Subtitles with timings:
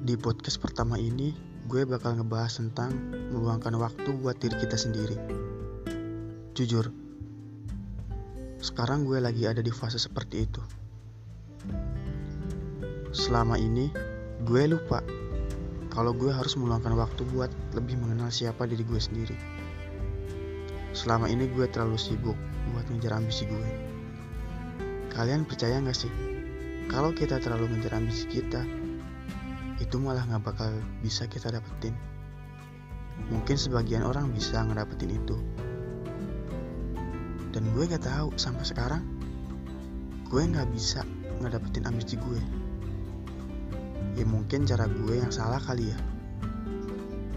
[0.00, 1.36] Di podcast pertama ini,
[1.68, 2.88] gue bakal ngebahas tentang
[3.36, 5.12] meluangkan waktu buat diri kita sendiri.
[6.56, 6.88] Jujur,
[8.64, 10.62] sekarang gue lagi ada di fase seperti itu.
[13.12, 13.92] Selama ini,
[14.48, 15.04] gue lupa
[15.92, 19.36] kalau gue harus meluangkan waktu buat lebih mengenal siapa diri gue sendiri.
[20.96, 22.40] Selama ini gue terlalu sibuk
[22.72, 23.68] buat ngejar ambisi gue.
[25.12, 26.12] Kalian percaya gak sih?
[26.88, 28.79] Kalau kita terlalu ngejar ambisi kita,
[29.80, 30.70] itu malah gak bakal
[31.00, 31.96] bisa kita dapetin.
[33.32, 35.36] Mungkin sebagian orang bisa ngedapetin itu.
[37.50, 39.02] Dan gue gak tahu sampai sekarang,
[40.28, 41.02] gue gak bisa
[41.40, 42.40] ngedapetin ambisi gue.
[44.20, 45.98] Ya mungkin cara gue yang salah kali ya.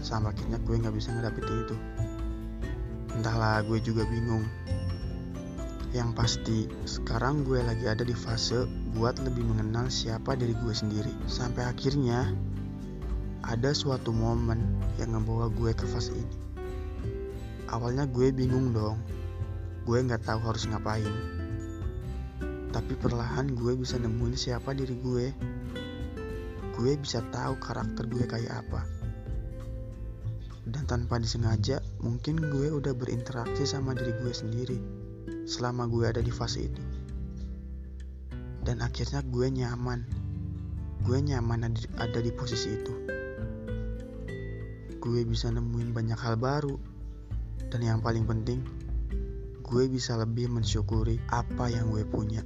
[0.00, 1.76] Sama akhirnya gue gak bisa ngedapetin itu.
[3.20, 4.48] Entahlah gue juga bingung.
[5.90, 8.62] Yang pasti sekarang gue lagi ada di fase
[8.94, 11.10] buat lebih mengenal siapa diri gue sendiri.
[11.26, 12.30] Sampai akhirnya
[13.42, 14.62] ada suatu momen
[15.02, 16.36] yang membawa gue ke fase ini.
[17.74, 19.02] Awalnya gue bingung dong.
[19.82, 21.10] Gue nggak tahu harus ngapain.
[22.70, 25.26] Tapi perlahan gue bisa nemuin siapa diri gue.
[26.78, 29.00] Gue bisa tahu karakter gue kayak apa
[30.70, 34.78] dan tanpa disengaja mungkin gue udah berinteraksi sama diri gue sendiri
[35.44, 36.82] selama gue ada di fase itu.
[38.60, 40.04] Dan akhirnya gue nyaman.
[41.04, 42.94] Gue nyaman ada di posisi itu.
[45.00, 46.76] Gue bisa nemuin banyak hal baru.
[47.70, 48.60] Dan yang paling penting
[49.70, 52.42] gue bisa lebih mensyukuri apa yang gue punya